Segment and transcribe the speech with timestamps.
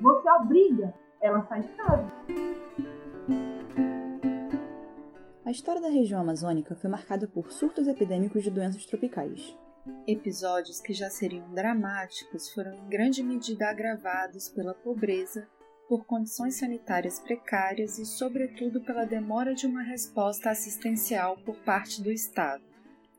[0.00, 2.12] você obriga ela a sair de casa.
[5.44, 9.56] A história da região amazônica foi marcada por surtos epidêmicos de doenças tropicais.
[10.06, 15.48] Episódios que já seriam dramáticos foram em grande medida agravados pela pobreza,
[15.88, 22.10] por condições sanitárias precárias e, sobretudo, pela demora de uma resposta assistencial por parte do
[22.10, 22.62] Estado.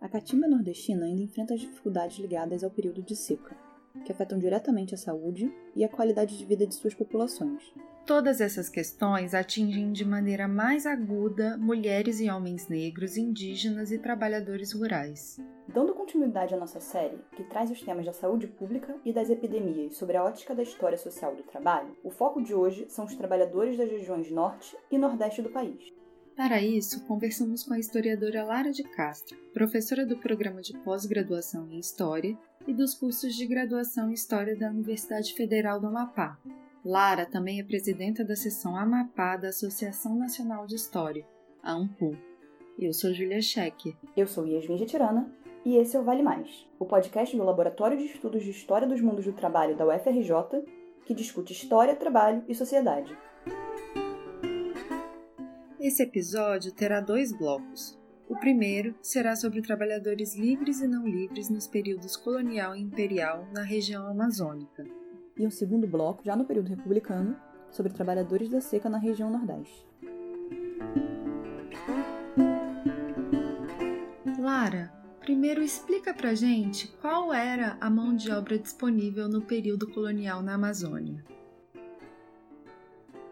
[0.01, 3.55] A Caatinga nordestina ainda enfrenta as dificuldades ligadas ao período de seca,
[4.03, 7.73] que afetam diretamente a saúde e a qualidade de vida de suas populações.
[8.05, 14.73] Todas essas questões atingem de maneira mais aguda mulheres e homens negros, indígenas e trabalhadores
[14.73, 15.39] rurais.
[15.70, 19.95] Dando continuidade à nossa série, que traz os temas da saúde pública e das epidemias
[19.95, 23.77] sobre a ótica da história social do trabalho, o foco de hoje são os trabalhadores
[23.77, 25.93] das regiões norte e nordeste do país.
[26.35, 31.79] Para isso, conversamos com a historiadora Lara de Castro, professora do programa de pós-graduação em
[31.79, 32.35] História
[32.67, 36.37] e dos cursos de graduação em História da Universidade Federal do Amapá.
[36.83, 41.25] Lara também é presidenta da seção Amapá da Associação Nacional de História,
[41.61, 42.17] a ANPU.
[42.77, 43.95] Eu sou Julia Scheck.
[44.15, 45.31] Eu sou Yasmin Tirana
[45.65, 49.01] e esse é o Vale Mais, o podcast do Laboratório de Estudos de História dos
[49.01, 50.65] Mundos do Trabalho da UFRJ,
[51.05, 53.15] que discute história, trabalho e sociedade.
[55.79, 58.01] Esse episódio terá dois blocos.
[58.34, 63.62] O primeiro será sobre trabalhadores livres e não livres nos períodos colonial e imperial na
[63.62, 64.88] região amazônica.
[65.38, 67.38] E um segundo bloco, já no período republicano,
[67.69, 69.85] sobre trabalhadores da seca na região Nordeste.
[74.40, 80.41] Lara, primeiro explica pra gente qual era a mão de obra disponível no período colonial
[80.41, 81.23] na Amazônia.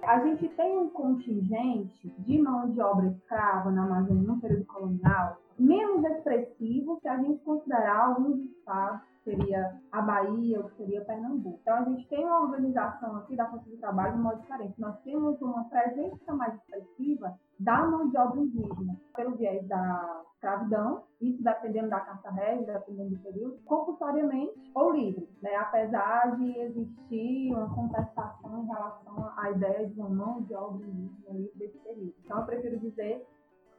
[0.04, 5.38] A gente tem um contingente de mão de obra escrava na Amazônia no período colonial
[5.62, 11.60] menos expressivo se a gente considerar alguns estados seria a Bahia, ou que seria Pernambuco.
[11.62, 14.80] Então, a gente tem uma organização aqui da força de trabalho de modo diferente.
[14.80, 21.04] Nós temos uma presença mais expressiva da mão de obra indígena, pelo viés da escravidão,
[21.22, 25.56] isso dependendo da carta régia, dependendo do período, compulsoriamente ou livre, né?
[25.56, 31.38] apesar de existir uma contestação em relação à ideia de uma mão de obra indígena
[31.38, 32.16] livre desse período.
[32.26, 33.24] Então, eu prefiro dizer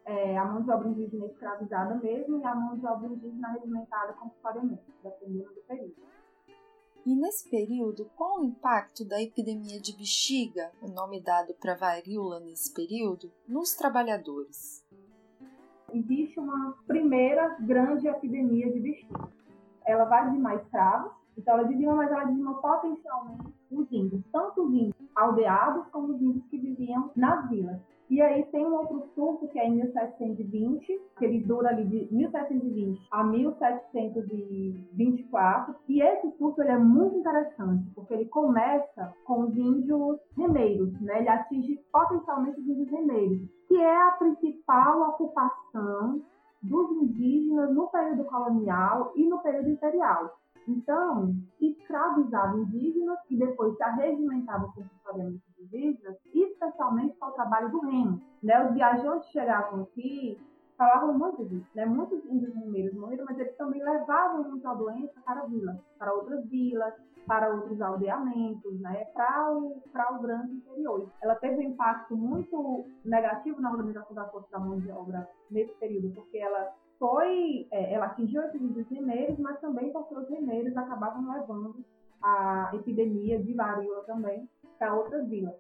[0.04, 4.12] é, a mão de obra indígena escravizada mesmo e a mão de obra indígena regimentada
[4.14, 5.94] compulsoriamente, dependendo do período.
[7.04, 12.38] E nesse período, qual o impacto da epidemia de bexiga, o nome dado para varíola
[12.38, 14.86] nesse período, nos trabalhadores?
[15.92, 19.28] Existe uma primeira grande epidemia de bexiga.
[19.84, 24.72] Ela vai dizimar escravos, então ela dizima, mas ela dizima potencialmente os índios, tanto os
[24.72, 27.80] índios aldeados como os índios que viviam nas vilas.
[28.12, 32.14] E aí tem um outro surto que é em 1720, que ele dura ali de
[32.14, 35.74] 1720 a 1724.
[35.88, 41.20] E esse surto ele é muito interessante, porque ele começa com os índios remeiros, né?
[41.20, 46.20] Ele atinge potencialmente os índios remeiros, que é a principal ocupação
[46.62, 50.38] dos indígenas no período colonial e no período imperial.
[50.68, 56.18] Então, escravizava indígenas e depois se arregimentavam compulsoriamente indígenas,
[56.62, 58.20] especialmente para o trabalho do reino.
[58.42, 58.64] Né?
[58.66, 60.40] Os viajantes chegavam aqui,
[60.76, 61.84] falavam muito disso, né?
[61.84, 66.94] muitos índios remeiros morreram, mas eles também levavam muita doença para vilas, para outras vilas,
[67.26, 71.08] para outros aldeamentos, né, para o, para o grande interior.
[71.22, 75.72] Ela teve um impacto muito negativo na organização da força da mão de obra nesse
[75.74, 80.76] período, porque ela foi, é, ela atingiu esses índios remeiros, mas também porque os remeiros
[80.76, 81.84] acabavam levando
[82.20, 84.48] a epidemia de varíola também
[84.78, 85.54] para outras vilas.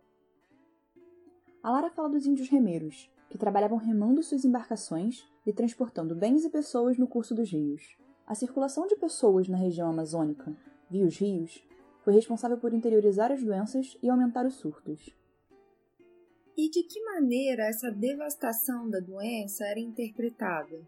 [1.62, 6.50] A Lara fala dos índios remeiros, que trabalhavam remando suas embarcações e transportando bens e
[6.50, 7.96] pessoas no curso dos rios.
[8.26, 10.52] A circulação de pessoas na região amazônica,
[10.90, 11.64] via os rios,
[12.00, 15.16] foi responsável por interiorizar as doenças e aumentar os surtos.
[16.56, 20.80] E de que maneira essa devastação da doença era interpretada?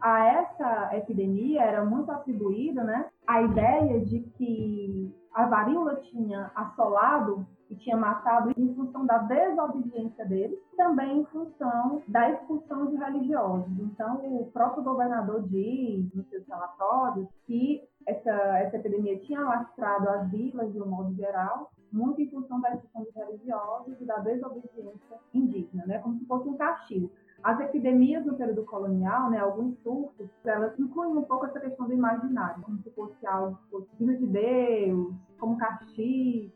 [0.00, 7.44] A essa epidemia era muito atribuída né, a ideia de que a varíola tinha assolado
[7.70, 13.70] e tinha matado em função da desobediência deles, também em função da expulsão de religiosos.
[13.78, 20.30] Então, o próprio governador diz nos seus relatórios que essa, essa epidemia tinha lastrado as
[20.30, 25.18] vilas de um modo geral, muito em função da expulsão de religiosos e da desobediência
[25.32, 25.98] indígena, né?
[25.98, 27.10] como se fosse um castigo.
[27.42, 31.92] As epidemias no período colonial, né, alguns surtos, elas incluem um pouco essa questão do
[31.92, 36.50] imaginário, como se fosse algo, fosse de Deus, como castigo.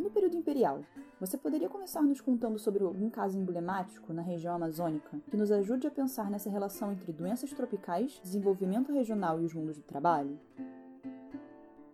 [0.00, 0.80] E no período imperial,
[1.20, 5.86] você poderia começar nos contando sobre algum caso emblemático na região amazônica que nos ajude
[5.86, 10.40] a pensar nessa relação entre doenças tropicais, desenvolvimento regional e os mundos do trabalho?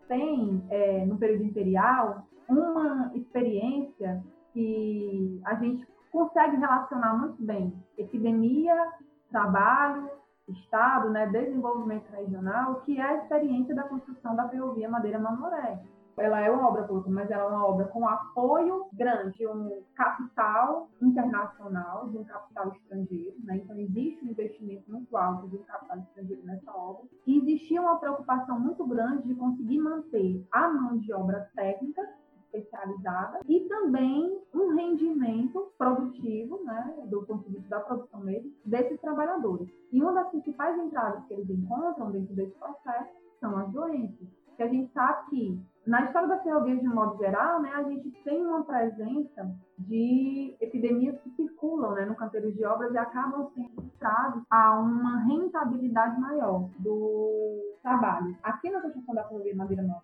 [0.07, 8.93] Tem, é, no período imperial, uma experiência que a gente consegue relacionar muito bem epidemia,
[9.33, 10.09] trabalho,
[10.49, 15.83] Estado, né, desenvolvimento regional, que é a experiência da construção da ferrovia Madeira Mamoré.
[16.17, 19.83] Ela é uma obra pública, mas ela é uma obra com apoio grande de um
[19.95, 23.37] capital internacional, de um capital estrangeiro.
[23.45, 23.59] Né?
[23.59, 27.05] Então, existe um investimento muito alto de um capital estrangeiro nessa obra.
[27.27, 32.03] E existia uma preocupação muito grande de conseguir manter a mão de obra técnica
[32.47, 38.99] especializada e também um rendimento produtivo, né, do ponto de vista da produção mesmo, desses
[39.01, 39.69] trabalhadores.
[39.93, 44.29] E uma das principais entradas que eles encontram dentro desse processo são as doenças.
[44.57, 47.83] Que a gente sabe que na história da ferrovia de um modo geral, né, a
[47.85, 49.49] gente tem uma presença
[49.79, 55.25] de epidemias que circulam né, no canteiro de obras e acabam sendo trazidas a uma
[55.25, 58.37] rentabilidade maior do trabalho.
[58.43, 60.03] Aqui na construção da ferrovia Madeira Nova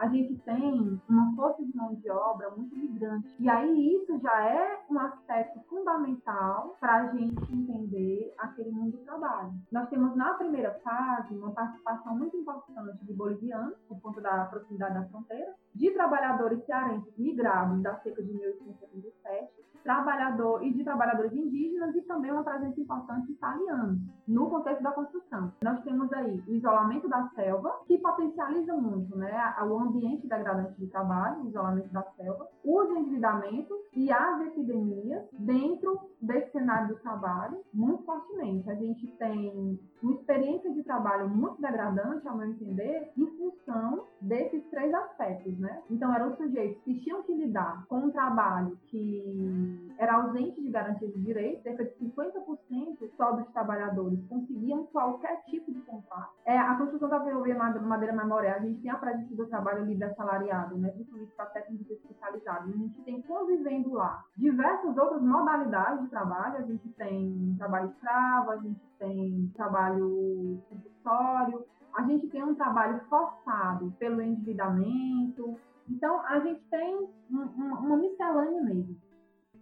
[0.00, 3.28] a gente tem uma força de mão de obra muito migrante.
[3.38, 9.04] E aí isso já é um aspecto fundamental para a gente entender aquele mundo do
[9.04, 9.52] trabalho.
[9.70, 14.94] Nós temos na primeira fase uma participação muito importante de bolivianos, por conta da proximidade
[14.94, 19.52] da fronteira, de trabalhadores cearenses migrados da seca de 1877,
[19.82, 25.52] trabalhador e de trabalhadores indígenas e também uma presença importante italiana no contexto da construção.
[25.62, 30.86] Nós temos aí o isolamento da selva, que potencializa muito né, o ambiente degradante de
[30.86, 37.60] trabalho, o isolamento da selva, os endividamentos e as epidemias dentro desse cenário do trabalho,
[37.72, 38.70] muito fortemente.
[38.70, 44.62] A gente tem uma experiência de trabalho muito degradante, ao meu entender, em função desses
[44.70, 45.58] três aspectos.
[45.58, 45.82] Né?
[45.90, 51.08] Então, eram sujeitos que tinham que lidar com um trabalho que era ausente de garantia
[51.08, 56.32] de direitos, cerca de 50% só dos trabalhadores conseguiam qualquer tipo de contrato.
[56.46, 60.04] É, a construção da ferrovia Madeira Memorial, a gente tem a presença do trabalho livre
[60.04, 62.74] assalariado, né, principalmente para técnicos especializados.
[62.74, 66.56] A gente tem convivendo lá diversas outras modalidades de trabalho.
[66.56, 73.00] A gente tem trabalho escravo, a gente tem trabalho compulsório, a gente tem um trabalho
[73.08, 75.58] forçado pelo endividamento.
[75.88, 76.96] Então, a gente tem
[77.30, 78.96] um, um, uma miscelânea mesmo.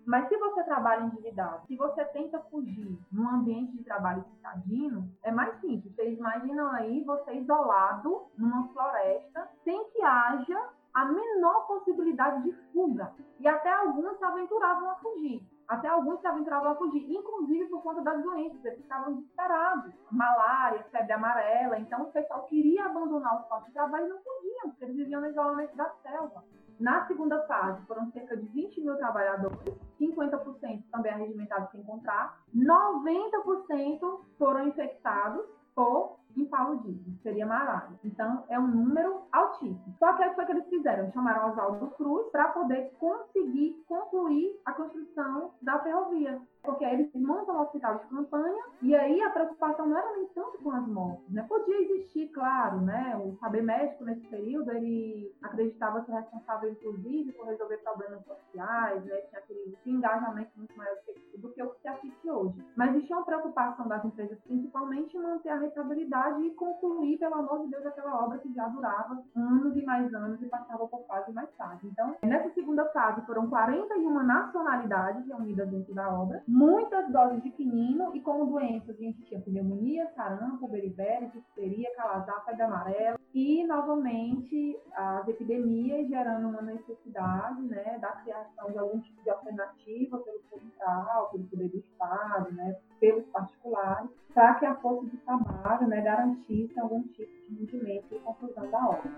[0.08, 5.30] Mas se você trabalha endividado, se você tenta fugir num ambiente de trabalho citadino, é
[5.30, 5.94] mais simples.
[5.94, 13.12] Vocês imaginam aí você isolado numa floresta, sem que haja a menor possibilidade de fuga.
[13.38, 15.46] E até alguns se aventuravam a fugir.
[15.68, 19.92] Até alguns se aventuravam a fugir, inclusive por conta das doenças, eles ficavam desesperados.
[20.10, 21.78] Malária, febre amarela.
[21.78, 25.20] Então, o pessoal queria abandonar o posto de trabalho e não podiam, porque eles viviam
[25.20, 26.42] no isolamento da selva.
[26.78, 29.58] Na segunda fase, foram cerca de 20 mil trabalhadores,
[30.00, 35.44] 50% também arregimentados sem contrato, 90% foram infectados
[35.74, 37.98] por impaludismo, seria malária.
[38.04, 39.94] Então, é um número altíssimo.
[39.98, 41.10] Só que o que foi que eles fizeram?
[41.12, 47.56] Chamaram Oswaldo Cruz para poder conseguir concluir a construção da ferrovia porque aí eles montam
[47.56, 51.28] um hospital de campanha e aí a preocupação não era nem tanto com as mortes,
[51.30, 51.44] né?
[51.48, 53.16] Podia existir, claro, né?
[53.24, 59.16] O saber médico nesse período, ele acreditava ser responsável, inclusive, por resolver problemas sociais, né?
[59.28, 60.96] Tinha aquele engajamento muito maior
[61.36, 62.64] do que o que se assiste hoje.
[62.76, 67.60] Mas existia uma preocupação das empresas, principalmente, em manter a rentabilidade e concluir, pelo amor
[67.60, 71.32] de Deus, aquela obra que já durava anos e mais anos e passava por fase
[71.32, 71.86] mais tarde.
[71.86, 78.16] Então, nessa segunda fase, foram 41 nacionalidades reunidas dentro da obra, muitas doses de quinino
[78.16, 84.80] e como doenças a gente tinha pneumonia, sarampo, beriberi, difteria, calazar, febre amarela e novamente
[84.94, 91.28] as epidemias gerando uma necessidade né, da criação de algum tipo de alternativa pelo central,
[91.30, 96.80] pelo poder do Estado, né, pelos particulares, para que a força de trabalho né, garantisse
[96.80, 99.12] algum tipo de rendimento e conclusão da obra.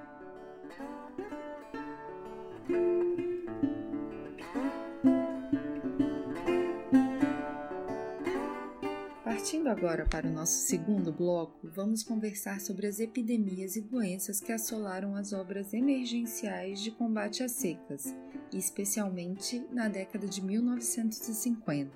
[9.70, 15.14] Agora para o nosso segundo bloco, vamos conversar sobre as epidemias e doenças que assolaram
[15.14, 18.12] as obras emergenciais de combate às secas,
[18.52, 21.92] especialmente na década de 1950.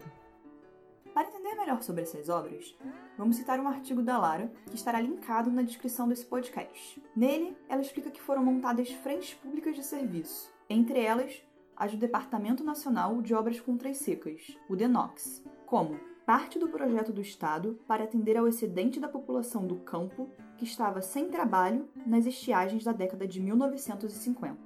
[1.13, 2.77] Para entender melhor sobre essas obras,
[3.19, 7.03] vamos citar um artigo da Lara que estará linkado na descrição desse podcast.
[7.17, 11.43] Nele, ela explica que foram montadas frentes públicas de serviço, entre elas
[11.77, 17.13] as do Departamento Nacional de Obras contra as Secas, o DENOX, como parte do projeto
[17.13, 22.25] do Estado para atender ao excedente da população do campo que estava sem trabalho nas
[22.25, 24.57] estiagens da década de 1950.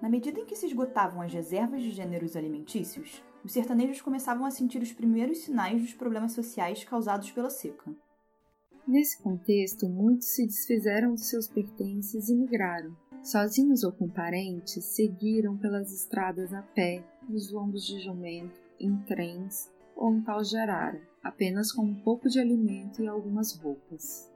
[0.00, 4.50] Na medida em que se esgotavam as reservas de gêneros alimentícios, os sertanejos começavam a
[4.50, 7.94] sentir os primeiros sinais dos problemas sociais causados pela seca.
[8.86, 15.56] Nesse contexto, muitos se desfizeram de seus pertences e migraram, sozinhos ou com parentes, seguiram
[15.56, 21.00] pelas estradas a pé, nos lombos de jumento, em trens ou em pau de arara,
[21.22, 24.30] apenas com um pouco de alimento e algumas roupas.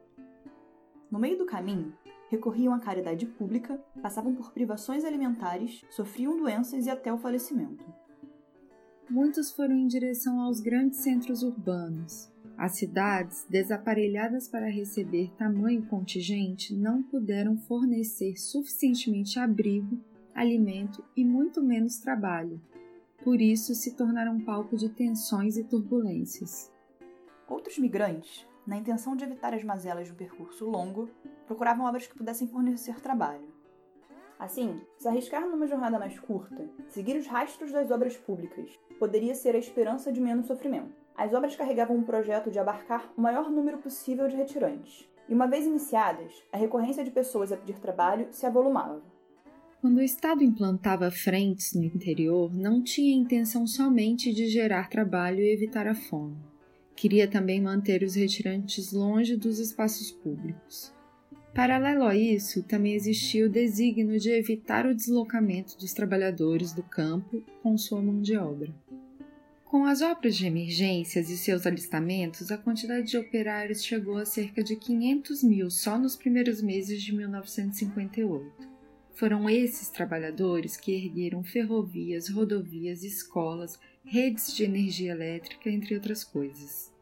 [1.11, 1.93] No meio do caminho,
[2.29, 7.85] recorriam à caridade pública, passavam por privações alimentares, sofriam doenças e até o falecimento.
[9.09, 12.29] Muitos foram em direção aos grandes centros urbanos.
[12.59, 20.01] As cidades, desaparelhadas para receber tamanho contingente, não puderam fornecer suficientemente abrigo,
[20.35, 22.61] alimento e muito menos trabalho.
[23.27, 26.73] Por isso se tornaram palco de tensões e turbulências.
[27.49, 31.11] Outros migrantes, na intenção de evitar as mazelas de um percurso longo,
[31.45, 33.53] procuravam obras que pudessem fornecer trabalho.
[34.39, 39.57] Assim, se arriscar numa jornada mais curta, seguir os rastros das obras públicas, poderia ser
[39.57, 40.95] a esperança de menos sofrimento.
[41.17, 45.49] As obras carregavam um projeto de abarcar o maior número possível de retirantes, e uma
[45.49, 49.03] vez iniciadas, a recorrência de pessoas a pedir trabalho se avolumava.
[49.87, 55.53] Quando o Estado implantava frentes no interior, não tinha intenção somente de gerar trabalho e
[55.53, 56.37] evitar a fome.
[56.97, 60.93] Queria também manter os retirantes longe dos espaços públicos.
[61.55, 67.41] Paralelo a isso, também existia o desígnio de evitar o deslocamento dos trabalhadores do campo
[67.63, 68.75] com sua mão de obra.
[69.65, 74.65] Com as obras de emergências e seus alistamentos, a quantidade de operários chegou a cerca
[74.65, 78.76] de 500 mil só nos primeiros meses de 1958.
[79.17, 86.95] Foram esses trabalhadores que ergueram ferrovias, rodovias, escolas, redes de energia elétrica, entre outras coisas.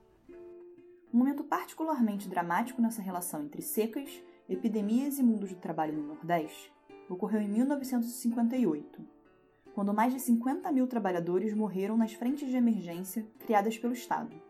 [1.13, 6.73] Um momento particularmente dramático nessa relação entre secas Epidemias e Mundos do Trabalho no Nordeste
[7.09, 9.05] ocorreu em 1958,
[9.75, 14.41] quando mais de 50 mil trabalhadores morreram nas frentes de emergência criadas pelo Estado.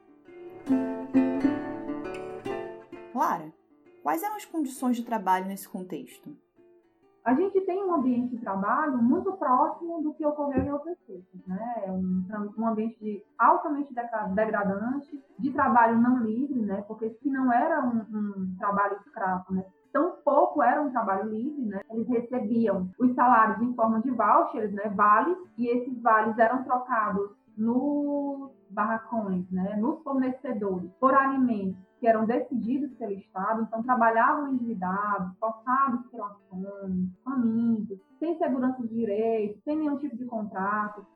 [3.10, 3.54] Clara,
[4.02, 6.43] quais eram as condições de trabalho nesse contexto?
[7.24, 11.46] A gente tem um ambiente de trabalho muito próximo do que ocorreu em outras coisas,
[11.46, 11.82] né?
[11.86, 12.22] É um,
[12.58, 13.94] um ambiente de, altamente
[14.34, 16.82] degradante, de trabalho não livre, né?
[16.82, 19.64] Porque se não era um, um trabalho escravo, né?
[19.94, 21.80] tão pouco era um trabalho livre, né?
[21.88, 24.88] Eles recebiam os salários em forma de vouchers, né?
[24.88, 29.76] Vales, e esses vales eram trocados nos barracões, né?
[29.76, 37.10] Nos fornecedores por alimentos que eram decididos pelo Estado, então trabalhavam endividados, forçados pela fome,
[37.24, 41.06] famintos, sem segurança de direitos, sem nenhum tipo de contrato,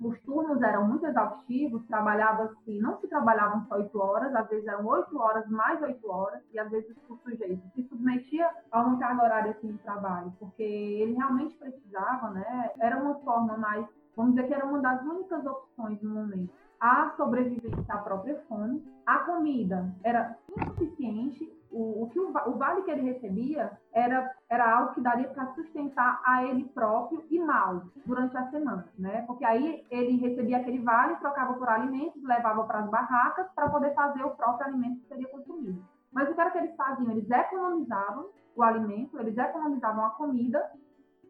[0.00, 4.84] os turnos eram muito exaustivos, trabalhava-se, não se trabalhavam só oito horas, às vezes eram
[4.86, 9.24] oito horas mais oito horas, e às vezes o sujeito se submetia a uma carga
[9.24, 12.70] horária assim, de trabalho, porque ele realmente precisava, né?
[12.78, 16.52] Era uma forma mais, vamos dizer que era uma das únicas opções no momento.
[16.88, 22.82] A sobrevivência à própria fome, a comida era insuficiente o, o que o, o, vale
[22.82, 27.82] que ele recebia era, era algo que daria para sustentar a ele próprio e mal
[28.06, 29.22] durante a semana, né?
[29.22, 33.92] Porque aí ele recebia aquele vale, trocava por alimentos, levava para as barracas para poder
[33.92, 35.84] fazer o próprio alimento que seria consumido.
[36.12, 37.10] Mas o que era que eles faziam?
[37.10, 40.64] Eles economizavam o alimento, eles economizavam a comida,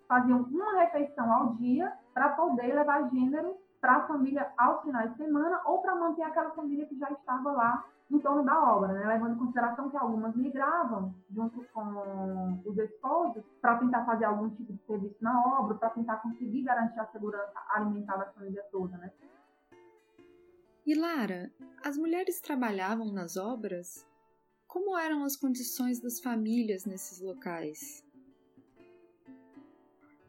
[0.06, 5.16] faziam uma refeição ao dia para poder levar gênero para a família aos finais de
[5.16, 9.04] semana ou para manter aquela família que já estava lá em torno da obra, né?
[9.06, 14.72] levando em consideração que algumas migravam junto com os esposos para tentar fazer algum tipo
[14.72, 18.96] de serviço na obra, para tentar conseguir garantir a segurança alimentar da família toda.
[18.96, 19.10] Né?
[20.86, 21.50] E Lara,
[21.84, 24.06] as mulheres trabalhavam nas obras?
[24.68, 28.05] Como eram as condições das famílias nesses locais?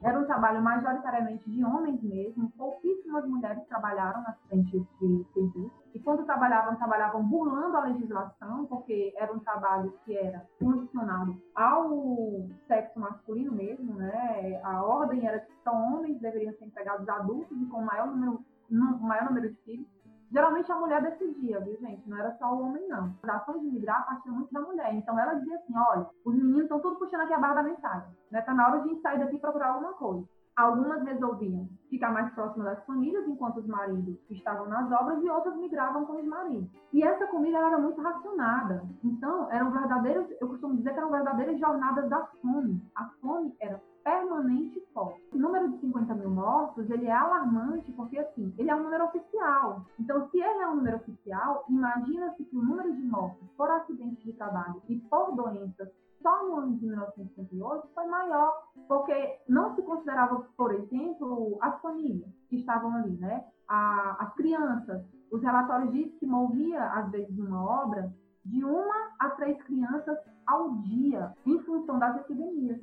[0.01, 5.71] Era um trabalho majoritariamente de homens mesmo, pouquíssimas mulheres trabalharam nas frentes de serviço.
[5.93, 12.47] E quando trabalhavam, trabalhavam burlando a legislação, porque era um trabalho que era condicionado ao
[12.67, 14.61] sexo masculino mesmo, né?
[14.63, 19.25] A ordem era que só homens deveriam ser empregados adultos e com maior número, maior
[19.25, 19.87] número de filhos.
[20.31, 22.07] Geralmente a mulher decidia, viu, gente?
[22.07, 23.15] Não era só o homem, não.
[23.23, 24.93] A ação de migrar partia muito da mulher.
[24.93, 28.09] Então ela dizia assim: olha, os meninos estão todos puxando aqui a barra da mensagem.
[28.29, 28.41] Né?
[28.41, 30.27] Tá na hora de a gente sair daqui e procurar alguma coisa.
[30.57, 35.55] Algumas resolviam ficar mais próximas das famílias enquanto os maridos estavam nas obras e outras
[35.55, 36.67] migravam com os maridos.
[36.91, 38.83] E essa comida era muito racionada.
[39.03, 42.81] Então, eram verdadeiras, eu costumo dizer que eram verdadeiras jornadas da fome.
[42.95, 45.21] A fome era permanente forte.
[45.31, 49.05] O número de 50 mil mortos, ele é alarmante porque, assim, ele é um número
[49.05, 49.85] oficial.
[49.99, 54.23] Então, se ele é um número oficial, imagina-se que o número de mortos por acidentes
[54.23, 55.89] de trabalho e por doenças
[56.21, 62.29] só no ano de 1958 foi maior, porque não se considerava, por exemplo, as famílias
[62.49, 63.45] que estavam ali, né?
[63.67, 65.03] A, as crianças.
[65.31, 68.13] Os relatórios dizem que morria, às vezes, numa obra,
[68.45, 72.79] de uma a três crianças ao dia, em função das epidemias.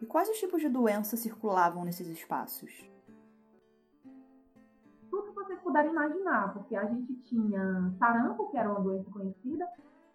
[0.00, 2.70] E quais os tipos de doença circulavam nesses espaços?
[5.10, 9.68] Tudo que vocês puderem imaginar, porque a gente tinha sarampo, que era uma doença conhecida,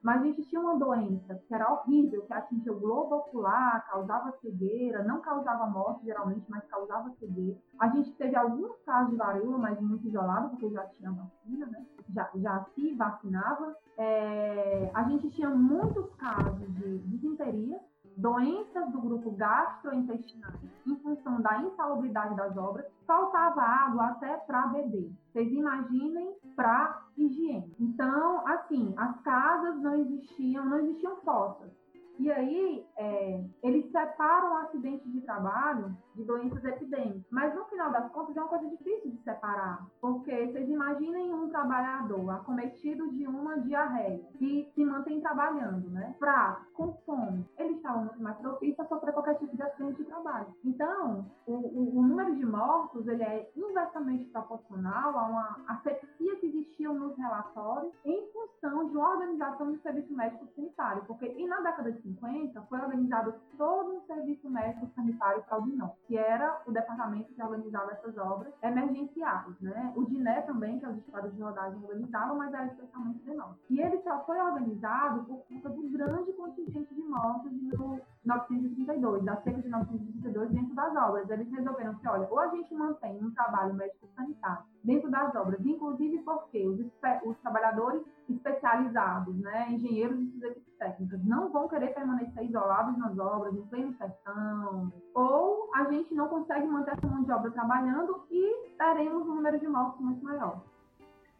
[0.07, 4.31] mas a gente tinha uma doença que era horrível, que atingia o globo ocular, causava
[4.39, 7.57] cegueira, não causava morte geralmente, mas causava cegueira.
[7.77, 11.85] A gente teve alguns casos de varíola, mas muito isolado, porque já tinha vacina, né?
[12.15, 13.75] Já, já se vacinava.
[13.97, 17.77] É, a gente tinha muitos casos de disenteria,
[18.17, 20.51] doenças do grupo gastrointestinal,
[20.85, 25.11] em função da insalubridade das obras, faltava água até para beber.
[25.31, 27.75] Vocês imaginem para higiene.
[27.79, 31.71] Então, assim, as casas não existiam, não existiam fossas.
[32.19, 37.23] E aí, é, eles separam acidentes de trabalho de doenças epidêmicas.
[37.29, 39.85] Mas, no final das contas, é uma coisa difícil de separar.
[40.01, 46.15] Porque vocês imaginem um trabalhador acometido de uma diarreia e se mantém trabalhando, né?
[46.17, 47.47] Fraco, com fome.
[47.57, 50.47] Ele estava muito mais propício a sofrer qualquer tipo de acidente de trabalho.
[50.63, 56.47] Então, o, o, o número de mortos ele é inversamente proporcional a uma asepsia que
[56.47, 61.03] existia nos relatórios em função de uma organização do serviço médico sanitário.
[61.05, 65.63] Porque, e na década de 50, foi organizado todo um serviço médico sanitário para o
[65.63, 69.59] DINOM, que era o departamento que organizava essas obras emergenciais.
[69.59, 69.93] Né?
[69.95, 73.53] O DINÉ também, que é o Estado de Rodagem, organizava, mas era especialmente DINOM.
[73.69, 79.41] E ele só foi organizado por conta do grande contingente de mortos no 932, da
[79.41, 81.29] cerca de 932 dentro das obras.
[81.29, 85.65] Eles resolveram que, olha, ou a gente mantém um trabalho médico sanitário dentro das obras,
[85.65, 86.79] inclusive porque os,
[87.25, 93.17] os trabalhadores especializados, né, engenheiros e suas equipes técnicas, não vão querer permanecer isolados nas
[93.17, 98.25] obras, em pleno sertão, ou a gente não consegue manter essa mão de obra trabalhando
[98.29, 100.63] e teremos um número de mortes muito maior.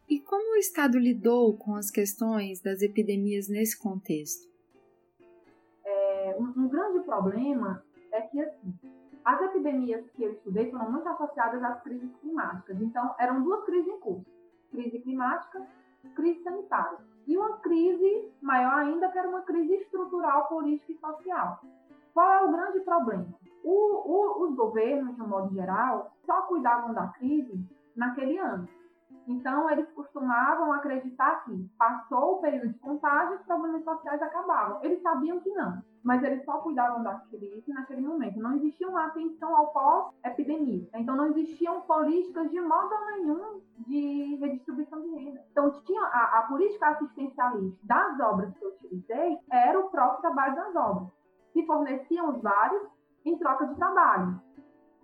[0.08, 4.47] E como o Estado lidou com as questões das epidemias nesse contexto?
[6.18, 8.74] É, um, um grande problema é que, assim,
[9.24, 12.80] as epidemias que eu estudei foram muito associadas às crises climáticas.
[12.80, 14.26] Então, eram duas crises em curso:
[14.72, 15.64] crise climática,
[16.16, 16.98] crise sanitária.
[17.26, 21.60] E uma crise maior ainda, que era uma crise estrutural, política e social.
[22.12, 23.26] Qual é o grande problema?
[23.62, 28.68] O, o, os governos, de um modo geral, só cuidavam da crise naquele ano.
[29.28, 34.82] Então, eles costumavam acreditar que passou o período de contágio, os problemas sociais acabavam.
[34.82, 38.38] Eles sabiam que não, mas eles só cuidavam da crise naquele momento.
[38.38, 40.88] Não existia uma atenção ao pós-epidemia.
[40.94, 45.44] Então, não existiam políticas de modo nenhum de redistribuição de renda.
[45.52, 50.54] Então, tinha a, a política assistencialista das obras que eu utilizei era o próprio trabalho
[50.56, 51.08] das obras,
[51.52, 52.82] que forneciam os vários
[53.26, 54.47] em troca de trabalho.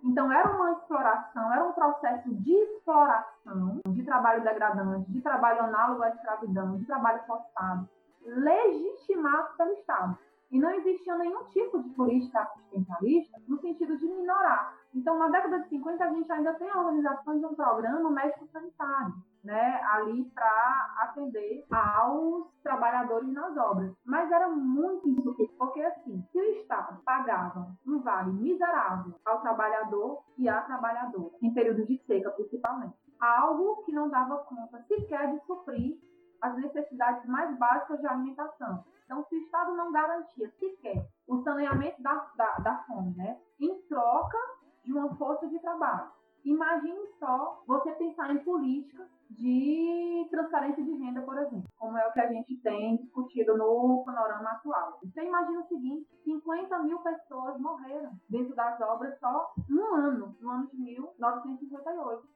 [0.03, 6.03] Então, era uma exploração, era um processo de exploração, de trabalho degradante, de trabalho análogo
[6.03, 7.89] à escravidão, de trabalho forçado,
[8.23, 10.17] legitimado pelo Estado.
[10.51, 14.75] E não existia nenhum tipo de política assistencialista no sentido de minorar.
[14.93, 19.13] Então, na década de 50, a gente ainda tem a organização de um programa médico-sanitário,
[19.45, 23.93] né, ali para atender aos trabalhadores nas obras.
[24.03, 30.23] Mas era muito insuficiente, porque assim, se o Estado pagava um vale miserável ao trabalhador
[30.37, 35.45] e à trabalhadora, em período de seca principalmente, algo que não dava conta sequer de
[35.45, 35.97] suprir
[36.41, 38.83] as necessidades mais básicas de alimentação.
[39.05, 43.81] Então, se o Estado não garantia sequer o saneamento da, da, da fome, né, em
[43.83, 44.37] troca
[44.83, 46.09] de uma força de trabalho,
[46.45, 52.13] imagine só você pensar em políticas de transferência de renda, por exemplo, como é o
[52.13, 54.99] que a gente tem discutido no panorama atual.
[55.03, 60.49] Você imagina o seguinte: 50 mil pessoas morreram dentro das obras só no ano, no
[60.49, 62.27] ano de 1958.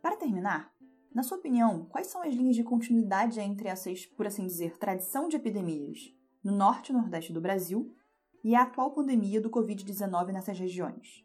[0.00, 0.72] Para terminar,
[1.14, 5.28] na sua opinião, quais são as linhas de continuidade entre essas, por assim dizer, tradição
[5.28, 7.94] de epidemias no norte e nordeste do Brasil
[8.42, 11.24] e a atual pandemia do Covid-19 nessas regiões?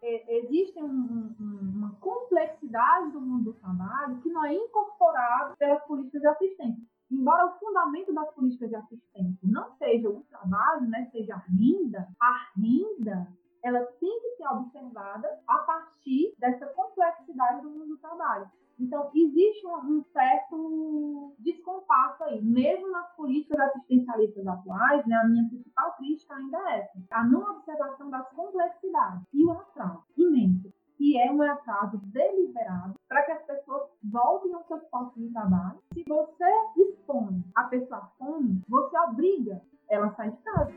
[0.00, 5.82] É, existe um, um, uma complexidade do mundo do trabalho que não é incorporada pelas
[5.84, 6.82] políticas de assistência.
[7.10, 12.08] Embora o fundamento das políticas de assistência não seja o trabalho, né, seja a renda,
[12.20, 13.28] a renda
[13.62, 18.48] ela tem que ser observada a partir dessa complexidade do mundo do trabalho.
[18.78, 25.96] Então, existe um certo descompasso aí, mesmo nas políticas assistencialistas atuais, né, a minha principal
[25.96, 31.30] crítica ainda é essa, a não observação das complexidades e o atraso imenso, que é
[31.30, 35.80] um atraso deliberado para que as pessoas voltem aos seus postos de trabalho.
[35.94, 36.44] Se você
[36.76, 40.72] expõe a pessoa à fome, você obriga ela a sair de casa.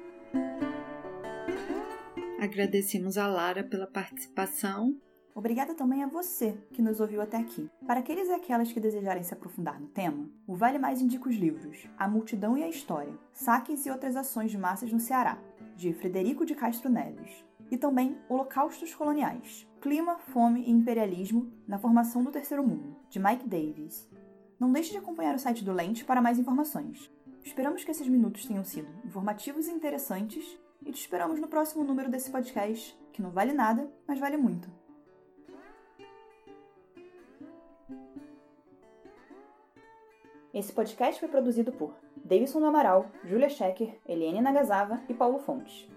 [2.41, 4.95] Agradecemos a Lara pela participação
[5.41, 7.67] Obrigada também a você que nos ouviu até aqui.
[7.87, 11.35] Para aqueles e aquelas que desejarem se aprofundar no tema, o Vale Mais indica os
[11.35, 15.39] livros A Multidão e a História, Saques e Outras Ações de Massas no Ceará,
[15.75, 22.23] de Frederico de Castro Neves, e também Holocaustos Coloniais, Clima, Fome e Imperialismo na Formação
[22.23, 24.07] do Terceiro Mundo, de Mike Davis.
[24.59, 27.11] Não deixe de acompanhar o site do Lente para mais informações.
[27.43, 30.45] Esperamos que esses minutos tenham sido informativos e interessantes
[30.85, 34.80] e te esperamos no próximo número desse podcast, que não vale nada, mas vale muito.
[40.53, 45.87] Esse podcast foi produzido por Davidson do Amaral, Julia Schecker, Eliane Nagasava e Paulo Fontes.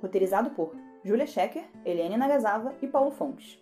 [0.00, 3.58] Roteirizado por Julia Schecker, Eliane Nagasava e Paulo Fontes.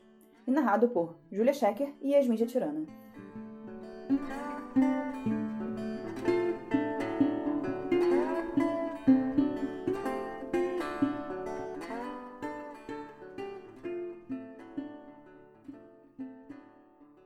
[0.48, 2.86] E narrado por Julia Schecker e Yasmin Tirana.